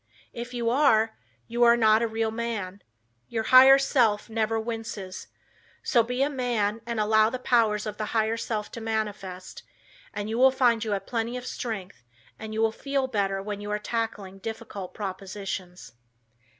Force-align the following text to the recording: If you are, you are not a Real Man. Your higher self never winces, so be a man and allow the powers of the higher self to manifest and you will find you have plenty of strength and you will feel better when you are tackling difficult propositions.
If 0.33 0.51
you 0.51 0.71
are, 0.71 1.15
you 1.47 1.61
are 1.61 1.77
not 1.77 2.01
a 2.01 2.07
Real 2.07 2.31
Man. 2.31 2.81
Your 3.29 3.43
higher 3.43 3.77
self 3.77 4.31
never 4.31 4.59
winces, 4.59 5.27
so 5.83 6.01
be 6.01 6.23
a 6.23 6.27
man 6.31 6.81
and 6.87 6.99
allow 6.99 7.29
the 7.29 7.37
powers 7.37 7.85
of 7.85 7.97
the 7.97 8.05
higher 8.05 8.35
self 8.35 8.71
to 8.71 8.81
manifest 8.81 9.61
and 10.11 10.27
you 10.27 10.39
will 10.39 10.49
find 10.49 10.83
you 10.83 10.93
have 10.93 11.05
plenty 11.05 11.37
of 11.37 11.45
strength 11.45 12.03
and 12.39 12.51
you 12.51 12.63
will 12.63 12.71
feel 12.71 13.05
better 13.05 13.43
when 13.43 13.61
you 13.61 13.69
are 13.69 13.77
tackling 13.77 14.39
difficult 14.39 14.95
propositions. 14.95 15.93